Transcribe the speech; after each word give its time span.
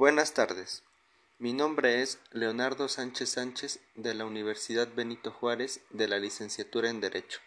Buenas 0.00 0.32
tardes. 0.32 0.82
Mi 1.38 1.52
nombre 1.52 2.00
es 2.00 2.20
Leonardo 2.32 2.88
Sánchez 2.88 3.32
Sánchez 3.32 3.80
de 3.96 4.14
la 4.14 4.24
Universidad 4.24 4.88
Benito 4.94 5.30
Juárez 5.30 5.82
de 5.90 6.08
la 6.08 6.18
licenciatura 6.18 6.88
en 6.88 7.02
Derecho. 7.02 7.40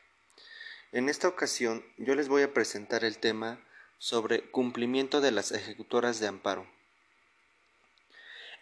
En 0.91 1.09
esta 1.09 1.27
ocasión 1.27 1.83
yo 1.97 2.13
les 2.13 2.27
voy 2.27 2.43
a 2.43 2.53
presentar 2.53 3.05
el 3.05 3.17
tema 3.17 3.59
sobre 3.97 4.51
cumplimiento 4.51 5.19
de 5.19 5.31
las 5.31 5.51
ejecutoras 5.51 6.19
de 6.19 6.27
amparo. 6.27 6.67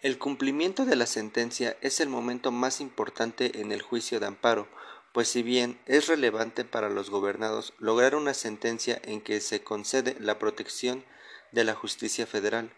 El 0.02 0.18
cumplimiento 0.18 0.86
de 0.86 0.96
la 0.96 1.06
sentencia 1.06 1.76
es 1.82 2.00
el 2.00 2.08
momento 2.08 2.54
más 2.54 2.80
importante 2.80 3.60
en 3.60 3.74
el 3.74 3.82
juicio 3.82 4.22
de 4.22 4.28
amparo, 4.28 4.70
pues 5.12 5.28
si 5.28 5.44
bien 5.44 5.82
es 5.86 6.08
relevante 6.08 6.64
para 6.64 6.90
los 6.90 7.10
gobernados 7.10 7.74
lograr 7.78 8.16
una 8.16 8.36
sentencia 8.36 9.02
en 9.04 9.20
que 9.20 9.42
se 9.42 9.66
concede 9.66 10.16
la 10.18 10.40
protección 10.40 11.04
de 11.52 11.66
la 11.66 11.76
justicia 11.76 12.26
federal, 12.26 12.74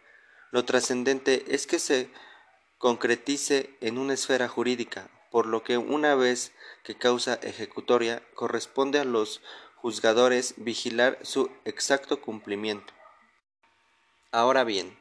lo 0.53 0.65
trascendente 0.65 1.45
es 1.47 1.65
que 1.65 1.79
se 1.79 2.11
concretice 2.77 3.75
en 3.81 3.97
una 3.97 4.13
esfera 4.13 4.47
jurídica, 4.47 5.09
por 5.31 5.47
lo 5.47 5.63
que 5.63 5.79
una 5.79 6.13
vez 6.13 6.51
que 6.83 6.95
causa 6.95 7.33
ejecutoria 7.41 8.21
corresponde 8.35 8.99
a 8.99 9.03
los 9.03 9.41
juzgadores 9.77 10.53
vigilar 10.57 11.17
su 11.23 11.49
exacto 11.65 12.21
cumplimiento. 12.21 12.93
Ahora 14.31 14.63
bien, 14.63 14.95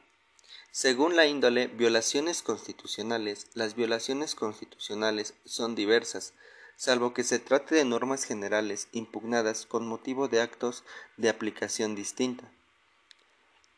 según 0.71 1.15
la 1.15 1.27
índole 1.27 1.67
violaciones 1.67 2.41
constitucionales, 2.41 3.45
las 3.53 3.75
violaciones 3.75 4.33
constitucionales 4.33 5.35
son 5.45 5.75
diversas, 5.75 6.33
salvo 6.77 7.13
que 7.13 7.23
se 7.23 7.37
trate 7.37 7.75
de 7.75 7.85
normas 7.85 8.23
generales 8.23 8.87
impugnadas 8.91 9.67
con 9.67 9.87
motivo 9.87 10.27
de 10.27 10.41
actos 10.41 10.83
de 11.17 11.29
aplicación 11.29 11.93
distinta. 11.93 12.51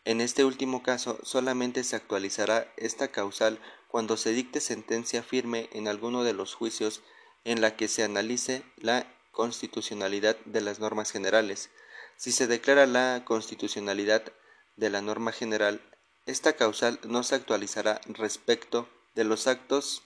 En 0.06 0.22
este 0.22 0.46
último 0.46 0.84
caso, 0.84 1.18
solamente 1.24 1.84
se 1.84 1.96
actualizará 1.96 2.72
esta 2.78 3.08
causal 3.08 3.60
cuando 3.88 4.18
se 4.18 4.34
dicte 4.34 4.62
sentencia 4.62 5.24
firme 5.24 5.68
en 5.72 5.88
alguno 5.88 6.24
de 6.24 6.34
los 6.34 6.54
juicios 6.54 7.02
en 7.44 7.60
la 7.60 7.76
que 7.76 7.88
se 7.88 8.04
analice 8.04 8.64
la 8.78 9.08
constitucionalidad 9.32 10.38
de 10.46 10.62
las 10.62 10.80
normas 10.80 11.12
generales. 11.12 11.72
Si 12.18 12.32
se 12.32 12.46
declara 12.46 12.86
la 12.86 13.24
constitucionalidad 13.26 14.32
de 14.76 14.92
la 14.92 15.02
norma 15.02 15.32
general, 15.32 15.82
esta 16.28 16.54
causal 16.54 17.00
no 17.04 17.24
se 17.24 17.34
actualizará 17.34 18.00
respecto 18.06 18.88
de 19.16 19.24
los 19.24 19.48
actos 19.48 20.04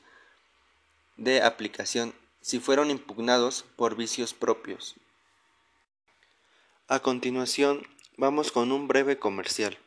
de 1.17 1.41
aplicación 1.41 2.13
si 2.39 2.61
fueron 2.61 2.89
impugnados 2.89 3.65
por 3.75 3.97
vicios 3.97 4.33
propios. 4.33 4.95
A 6.87 7.01
continuación, 7.01 7.85
vamos 8.15 8.53
con 8.53 8.71
un 8.71 8.87
breve 8.87 9.19
comercial 9.19 9.77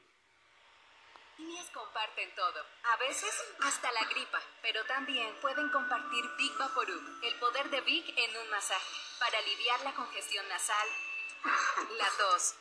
comparten 2.13 2.35
todo. 2.35 2.65
A 2.93 2.97
veces 2.97 3.31
hasta 3.61 3.91
la 3.93 4.05
gripa, 4.05 4.41
pero 4.61 4.85
también 4.85 5.35
pueden 5.41 5.69
compartir 5.71 6.25
Big 6.37 6.57
Vaporub, 6.57 7.03
el 7.23 7.35
poder 7.37 7.71
de 7.71 7.81
Big 7.83 8.05
en 8.17 8.37
un 8.37 8.51
masaje, 8.51 8.95
para 9.19 9.39
aliviar 9.39 9.81
la 9.83 9.95
congestión 9.95 10.47
nasal, 10.49 10.89
la 11.97 12.09
tos 12.19 12.55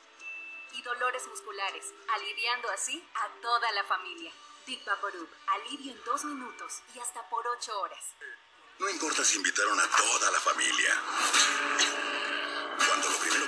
y 0.74 0.82
dolores 0.82 1.28
musculares, 1.28 1.94
aliviando 2.16 2.70
así 2.70 3.04
a 3.16 3.28
toda 3.42 3.72
la 3.74 3.84
familia. 3.86 4.32
Big 4.66 4.84
Vaporub, 4.86 5.30
alivio 5.48 5.92
en 5.92 6.04
dos 6.06 6.24
minutos 6.24 6.82
y 6.96 7.00
hasta 7.00 7.28
por 7.30 7.46
ocho 7.48 7.80
horas. 7.82 8.06
No 8.80 8.90
importa 8.90 9.24
si 9.24 9.38
invitaron 9.38 9.80
a 9.80 9.88
toda 9.88 10.32
la 10.32 10.40
familia. 10.40 12.01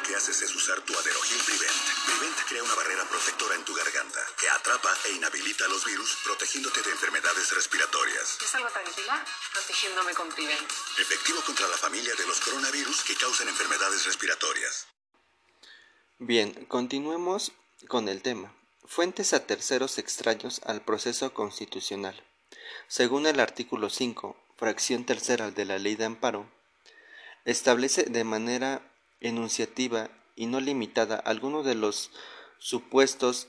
Que 0.04 0.16
haces 0.16 0.42
es 0.42 0.54
usar 0.54 0.82
tu 0.82 0.94
Aderogil 0.98 1.38
Prevent, 1.46 1.72
Prevent 2.06 2.38
crea 2.50 2.62
una 2.62 2.76
barrera 2.76 3.08
protectora 3.08 3.56
en 3.56 3.64
tu 3.64 3.74
garganta 3.74 4.20
que 4.38 4.50
atrapa 4.50 4.94
e 5.08 5.14
inhabilita 5.14 5.66
los 5.70 5.86
virus, 5.86 6.18
protegiéndote 6.26 6.82
de 6.82 6.92
enfermedades 6.92 7.56
respiratorias. 7.56 8.38
Es 8.42 8.56
algo 8.56 8.70
tranquila, 8.70 9.26
protegiéndome 9.54 10.14
con 10.14 10.30
Prevent. 10.30 10.70
Efectivo 11.00 11.42
contra 11.46 11.68
la 11.70 11.78
familia 11.78 12.14
de 12.16 12.28
los 12.28 12.40
coronavirus 12.42 13.04
que 13.04 13.16
causan 13.16 13.48
enfermedades 13.48 14.06
respiratorias. 14.06 14.88
Bien, 16.20 16.66
continuemos 16.66 17.54
con 17.88 18.10
el 18.10 18.22
tema. 18.22 18.54
Fuentes 18.86 19.32
a 19.32 19.46
terceros 19.48 19.98
extraños 19.98 20.62
al 20.66 20.82
proceso 20.84 21.34
constitucional. 21.34 22.22
Según 22.90 23.26
el 23.26 23.40
artículo 23.40 23.90
5, 23.90 24.36
fracción 24.58 25.06
tercera 25.06 25.52
de 25.52 25.64
la 25.64 25.80
Ley 25.80 25.96
de 25.96 26.06
Amparo, 26.06 26.52
establece 27.46 28.04
de 28.04 28.24
manera 28.24 28.93
enunciativa 29.24 30.10
y 30.36 30.46
no 30.46 30.60
limitada 30.60 31.16
alguno 31.16 31.64
de 31.64 31.76
los 31.76 32.12
supuestos 32.60 33.48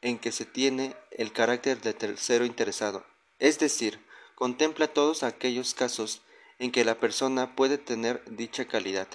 en 0.00 0.18
que 0.18 0.30
se 0.30 0.44
tiene 0.44 0.94
el 1.10 1.32
carácter 1.32 1.80
de 1.80 1.94
tercero 1.94 2.44
interesado, 2.44 3.04
es 3.40 3.58
decir, 3.58 3.98
contempla 4.36 4.86
todos 4.86 5.24
aquellos 5.24 5.74
casos 5.74 6.22
en 6.60 6.70
que 6.70 6.84
la 6.84 7.00
persona 7.00 7.56
puede 7.56 7.78
tener 7.78 8.22
dicha 8.26 8.66
calidad, 8.66 9.08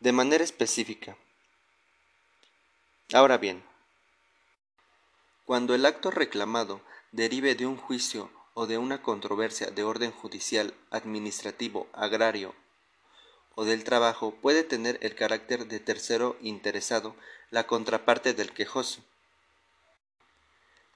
de 0.00 0.12
manera 0.12 0.44
específica. 0.44 1.16
Ahora 3.12 3.38
bien, 3.38 3.62
cuando 5.44 5.74
el 5.74 5.86
acto 5.86 6.10
reclamado 6.10 6.80
derive 7.10 7.54
de 7.54 7.66
un 7.66 7.76
juicio 7.76 8.30
o 8.54 8.66
de 8.66 8.76
una 8.76 9.02
controversia 9.02 9.70
de 9.70 9.82
orden 9.82 10.12
judicial, 10.12 10.74
administrativo, 10.90 11.88
agrario 11.92 12.54
o 13.60 13.64
del 13.64 13.82
trabajo 13.82 14.36
puede 14.40 14.62
tener 14.62 15.00
el 15.02 15.16
carácter 15.16 15.66
de 15.66 15.80
tercero 15.80 16.36
interesado, 16.40 17.16
la 17.50 17.66
contraparte 17.66 18.32
del 18.32 18.52
quejoso. 18.52 19.00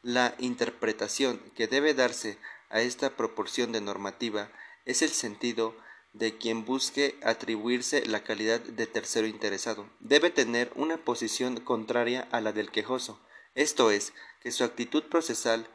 La 0.04 0.36
interpretación 0.38 1.40
que 1.56 1.66
debe 1.66 1.92
darse 1.92 2.38
a 2.70 2.80
esta 2.80 3.16
proporción 3.16 3.72
de 3.72 3.80
normativa 3.80 4.48
es 4.84 5.02
el 5.02 5.08
sentido 5.08 5.74
de 6.12 6.38
quien 6.38 6.64
busque 6.64 7.18
atribuirse 7.24 8.06
la 8.06 8.22
calidad 8.22 8.60
de 8.60 8.86
tercero 8.86 9.26
interesado. 9.26 9.90
Debe 9.98 10.30
tener 10.30 10.70
una 10.76 10.98
posición 10.98 11.58
contraria 11.58 12.28
a 12.30 12.40
la 12.40 12.52
del 12.52 12.70
quejoso, 12.70 13.18
esto 13.56 13.90
es, 13.90 14.12
que 14.40 14.52
su 14.52 14.62
actitud 14.62 15.02
procesal 15.08 15.66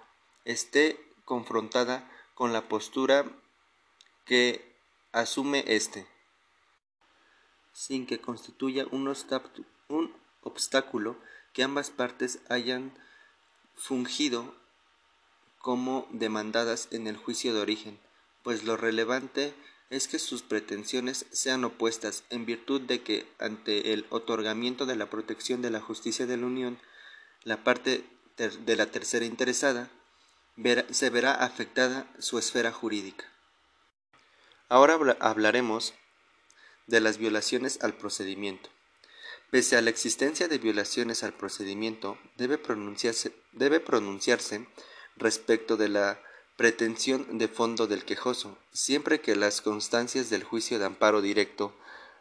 esté 0.46 0.98
confrontada 1.26 2.10
con 2.34 2.54
la 2.54 2.70
postura 2.70 3.26
que 4.24 4.74
asume 5.12 5.66
éste 5.68 6.08
sin 7.78 8.08
que 8.08 8.20
constituya 8.20 8.88
un, 8.90 9.08
obstáculo 10.42 11.16
que 11.54 11.62
ambas 11.62 11.92
partes 11.92 12.40
hayan 12.50 12.92
fungido 13.76 14.56
como 15.60 16.08
demandadas 16.10 16.88
en 16.90 17.06
el 17.06 17.18
juicio 17.18 17.54
de 17.54 17.62
origen, 17.62 18.00
pues 18.42 18.64
lo 18.64 18.78
relevante 18.78 19.54
es 19.92 20.08
que 20.08 20.18
sus 20.18 20.42
pretensiones 20.42 21.28
sean 21.30 21.64
opuestas 21.66 22.24
en 22.32 22.48
virtud 22.48 22.82
de 22.82 23.04
que 23.04 23.32
ante 23.38 23.94
el 23.94 24.08
otorgamiento 24.10 24.88
de 24.88 24.96
la 24.96 25.12
protección 25.12 25.62
de 25.62 25.70
la 25.70 25.80
justicia 25.80 26.26
de 26.26 26.38
la 26.38 26.48
Unión, 26.48 26.80
la 27.44 27.64
parte 27.64 28.04
de 28.38 28.76
la 28.76 28.88
tercera 28.88 29.26
interesada 29.26 29.92
se 30.90 31.12
verá 31.12 31.36
afectada 31.36 32.12
su 32.18 32.40
esfera 32.40 32.72
jurídica. 32.72 33.26
Ahora 34.68 34.98
hablaremos 35.20 35.94
de 36.88 37.00
las 37.00 37.18
violaciones 37.18 37.80
al 37.82 37.96
procedimiento. 37.96 38.70
Pese 39.52 39.78
a 39.78 39.82
la 39.82 39.90
existencia 39.90 40.48
de 40.48 40.58
violaciones 40.58 41.24
al 41.24 41.34
procedimiento, 41.34 42.18
debe 42.38 42.58
pronunciarse, 42.58 43.34
debe 43.54 43.80
pronunciarse 43.80 44.68
respecto 45.16 45.78
de 45.78 45.90
la 45.90 46.22
pretensión 46.58 47.38
de 47.38 47.48
fondo 47.48 47.88
del 47.88 48.04
quejoso, 48.04 48.58
siempre 48.74 49.22
que 49.22 49.36
las 49.36 49.62
constancias 49.62 50.30
del 50.30 50.44
juicio 50.44 50.80
de 50.80 50.86
amparo 50.86 51.22
directo 51.22 51.74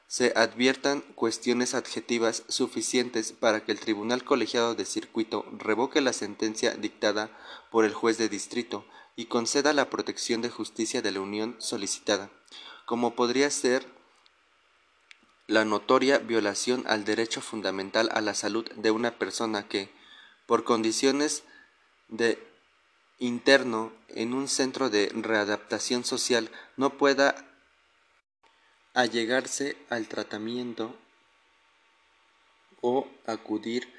se 0.09 0.32
adviertan 0.37 1.00
cuestiones 1.00 1.75
adjetivas 1.75 2.44
suficientes 2.48 3.33
para 3.33 3.65
que 3.65 3.72
el 3.72 3.81
Tribunal 3.81 4.25
Colegiado 4.25 4.75
de 4.75 4.84
Circuito 4.84 5.44
revoque 5.59 6.01
la 6.01 6.12
sentencia 6.12 6.72
dictada 6.72 7.36
por 7.72 7.84
el 7.84 7.92
juez 7.92 8.19
de 8.19 8.28
distrito 8.28 8.86
y 9.16 9.27
conceda 9.27 9.72
la 9.72 9.91
protección 9.91 10.42
de 10.42 10.51
justicia 10.51 11.03
de 11.03 11.10
la 11.10 11.21
Unión 11.21 11.57
solicitada, 11.59 12.30
como 12.84 13.16
podría 13.16 13.51
ser 13.51 13.96
la 15.47 15.65
notoria 15.65 16.19
violación 16.19 16.84
al 16.87 17.04
derecho 17.04 17.41
fundamental 17.41 18.09
a 18.13 18.21
la 18.21 18.34
salud 18.34 18.69
de 18.72 18.91
una 18.91 19.19
persona 19.19 19.69
que, 19.69 19.91
por 20.47 20.65
condiciones 20.65 21.45
de 22.09 22.39
interno 23.19 23.93
en 24.09 24.34
un 24.34 24.48
centro 24.48 24.91
de 24.91 25.10
readaptación 25.15 26.04
social, 26.04 26.51
no 26.77 26.98
pueda 26.98 27.34
allegarse 28.95 29.77
al 29.89 30.09
tratamiento 30.09 30.97
o 32.81 33.09
acudir 33.27 33.93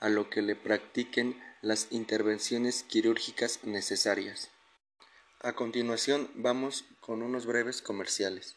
a 0.00 0.08
lo 0.08 0.30
que 0.30 0.42
le 0.42 0.56
practiquen 0.56 1.40
las 1.62 1.88
intervenciones 1.90 2.82
quirúrgicas 2.82 3.60
necesarias. 3.62 4.50
A 5.40 5.52
continuación 5.54 6.30
vamos 6.34 6.84
con 7.00 7.22
unos 7.22 7.46
breves 7.46 7.82
comerciales. 7.82 8.56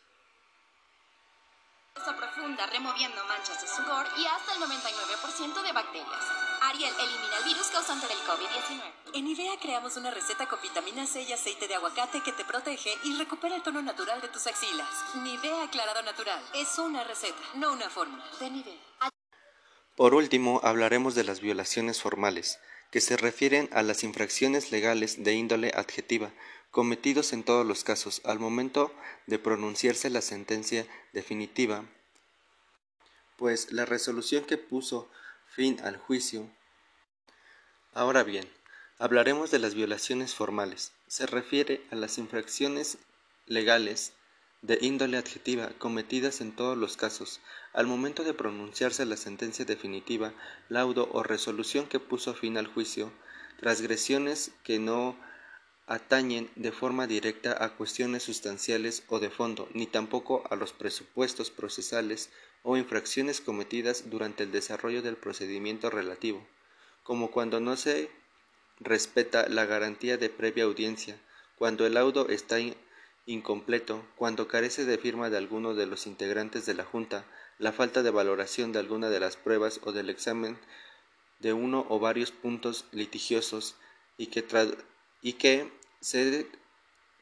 Profunda 2.36 2.66
removiendo 2.68 3.24
manchas 3.26 3.62
de 3.62 3.68
sudor 3.68 4.06
y 4.18 4.26
hasta 4.26 4.54
el 4.54 4.62
99% 4.62 5.64
de 5.64 5.72
bacterias. 5.72 6.26
Ariel 6.62 6.94
elimina 7.00 7.38
el 7.38 7.44
virus 7.46 7.68
causante 7.68 8.08
del 8.08 8.18
COVID-19. 8.20 8.82
En 9.14 9.28
IDEA 9.28 9.58
creamos 9.60 9.98
una 9.98 10.12
receta 10.12 10.48
con 10.48 10.62
vitamina 10.62 11.06
C 11.08 11.24
y 11.24 11.34
aceite 11.34 11.68
de 11.68 11.76
aguacate 11.76 12.22
que 12.22 12.34
te 12.34 12.46
protege 12.46 12.98
y 13.04 13.18
recupera 13.18 13.56
el 13.56 13.64
tono 13.64 13.82
natural 13.82 14.22
de 14.22 14.30
tus 14.30 14.48
axilas. 14.48 14.90
Nivea 15.16 15.64
aclarado 15.64 16.02
natural. 16.04 16.44
Es 16.54 16.78
una 16.78 17.04
receta, 17.04 17.42
no 17.56 17.72
una 17.72 17.90
fórmula. 17.90 18.24
De 18.40 18.50
Nivea. 18.50 19.15
Por 19.96 20.14
último, 20.14 20.60
hablaremos 20.64 21.16
de 21.16 21.24
las 21.24 21.40
violaciones 21.40 22.02
formales, 22.02 22.60
que 22.92 23.00
se 23.00 23.16
refieren 23.18 23.70
a 23.72 23.82
las 23.82 24.04
infracciones 24.04 24.72
legales 24.72 25.24
de 25.24 25.34
índole 25.34 25.72
adjetiva, 25.76 26.32
cometidos 26.70 27.32
en 27.32 27.44
todos 27.44 27.66
los 27.66 27.86
casos 27.86 28.22
al 28.26 28.40
momento 28.40 28.94
de 29.26 29.40
pronunciarse 29.40 30.10
la 30.10 30.22
sentencia 30.22 30.86
definitiva, 31.14 31.86
pues 33.38 33.72
la 33.72 33.86
resolución 33.86 34.44
que 34.44 34.58
puso 34.58 35.10
fin 35.48 35.80
al 35.82 35.96
juicio. 35.98 36.50
Ahora 37.94 38.24
bien, 38.24 38.46
hablaremos 39.00 39.52
de 39.52 39.60
las 39.60 39.76
violaciones 39.76 40.36
formales. 40.36 40.92
Se 41.08 41.26
refiere 41.26 41.82
a 41.92 41.96
las 41.96 42.18
infracciones 42.18 42.98
legales 43.46 44.12
de 44.66 44.80
índole 44.82 45.18
adjetiva 45.18 45.70
cometidas 45.78 46.42
en 46.42 46.52
todos 46.56 46.76
los 46.76 46.98
casos. 46.98 47.40
Al 47.74 47.86
momento 47.86 48.24
de 48.24 48.34
pronunciarse 48.34 49.06
la 49.06 49.16
sentencia 49.16 49.64
definitiva, 49.64 50.34
laudo 50.70 51.08
o 51.12 51.22
resolución 51.22 51.86
que 51.88 52.00
puso 52.00 52.34
fin 52.34 52.58
al 52.58 52.66
juicio, 52.66 53.12
transgresiones 53.60 54.52
que 54.64 54.80
no 54.80 55.16
atañen 55.86 56.50
de 56.56 56.72
forma 56.72 57.06
directa 57.06 57.64
a 57.64 57.76
cuestiones 57.76 58.24
sustanciales 58.24 59.04
o 59.08 59.20
de 59.20 59.30
fondo, 59.30 59.70
ni 59.74 59.86
tampoco 59.86 60.44
a 60.50 60.56
los 60.56 60.74
presupuestos 60.74 61.52
procesales 61.52 62.32
o 62.64 62.76
infracciones 62.76 63.42
cometidas 63.42 64.10
durante 64.10 64.44
el 64.44 64.52
desarrollo 64.52 65.04
del 65.04 65.16
procedimiento 65.16 65.92
relativo, 65.92 66.44
como 67.04 67.30
cuando 67.30 67.60
no 67.60 67.78
se 67.78 68.10
respeta 68.80 69.48
la 69.48 69.66
garantía 69.66 70.18
de 70.18 70.32
previa 70.32 70.64
audiencia, 70.64 71.22
cuando 71.56 71.86
el 71.86 71.94
laudo 71.94 72.30
está 72.30 72.58
incompleto, 73.26 74.06
cuando 74.16 74.48
carece 74.48 74.86
de 74.86 74.98
firma 74.98 75.30
de 75.30 75.38
alguno 75.38 75.74
de 75.74 75.86
los 75.86 76.08
integrantes 76.08 76.66
de 76.66 76.76
la 76.76 76.86
Junta, 76.86 77.26
la 77.58 77.72
falta 77.72 78.04
de 78.04 78.12
valoración 78.12 78.72
de 78.72 78.80
alguna 78.80 79.10
de 79.10 79.20
las 79.20 79.38
pruebas 79.38 79.80
o 79.84 79.92
del 79.92 80.10
examen 80.10 80.58
de 81.40 81.54
uno 81.54 81.86
o 81.90 82.00
varios 82.00 82.32
puntos 82.32 82.86
litigiosos 82.92 83.76
y 84.18 84.28
que 84.28 84.46
y 85.22 85.34
que 85.34 85.72
se 86.02 86.48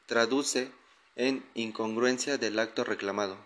traduce 0.06 0.70
en 1.16 1.44
incongruencia 1.54 2.38
del 2.38 2.58
acto 2.58 2.84
reclamado. 2.84 3.38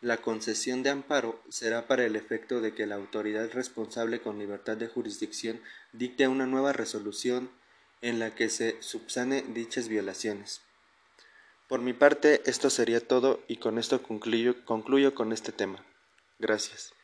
La 0.00 0.18
concesión 0.18 0.84
de 0.84 0.90
amparo 0.90 1.42
será 1.48 1.88
para 1.88 2.04
el 2.04 2.14
efecto 2.14 2.60
de 2.60 2.72
que 2.72 2.86
la 2.86 2.94
autoridad 2.94 3.50
responsable 3.52 4.20
con 4.20 4.38
libertad 4.38 4.76
de 4.76 4.86
jurisdicción 4.86 5.60
dicte 5.92 6.28
una 6.28 6.46
nueva 6.46 6.72
resolución 6.72 7.50
en 8.00 8.20
la 8.20 8.34
que 8.34 8.48
se 8.48 8.80
subsane 8.80 9.42
dichas 9.42 9.88
violaciones. 9.88 10.67
Por 11.68 11.82
mi 11.82 11.92
parte, 11.92 12.40
esto 12.46 12.70
sería 12.70 13.06
todo 13.06 13.40
y 13.46 13.56
con 13.56 13.78
esto 13.78 14.02
concluyo, 14.02 15.14
con 15.14 15.32
este 15.32 15.52
tema. 15.52 15.84
Gracias. 16.38 16.97